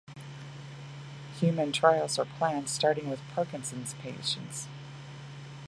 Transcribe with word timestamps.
Human 1.39 1.71
trials 1.71 2.17
are 2.17 2.25
planned, 2.25 2.69
starting 2.69 3.07
with 3.07 3.21
Parkinsons 3.35 3.93
patients. 3.99 4.67